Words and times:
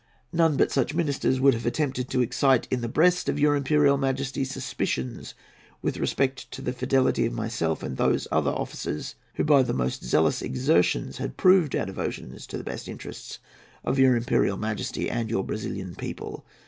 None 0.33 0.57
but 0.57 0.71
such 0.71 0.95
ministers 0.95 1.39
would 1.39 1.53
have 1.53 1.67
attempted 1.67 2.09
to 2.09 2.21
excite 2.23 2.67
in 2.71 2.81
the 2.81 2.89
breast 2.89 3.29
of 3.29 3.37
your 3.39 3.55
Imperial 3.55 3.99
Majesty 3.99 4.43
suspicions 4.43 5.35
with 5.83 5.97
respect 5.97 6.49
to 6.49 6.63
the 6.63 6.73
fidelity 6.73 7.27
of 7.27 7.33
myself 7.33 7.83
and 7.83 7.91
of 7.91 7.97
those 7.99 8.27
other 8.31 8.49
officers 8.49 9.13
who, 9.35 9.43
by 9.43 9.61
the 9.61 9.73
most 9.75 10.03
zealous 10.03 10.41
exertions, 10.41 11.17
had 11.19 11.37
proved 11.37 11.75
our 11.75 11.85
devotion 11.85 12.35
to 12.35 12.57
the 12.57 12.63
best 12.63 12.87
interests 12.87 13.37
of 13.83 13.99
your 13.99 14.15
Imperial 14.15 14.57
Majesty 14.57 15.07
and 15.07 15.29
your 15.29 15.43
Brazilian 15.43 15.93
people. 15.93 16.47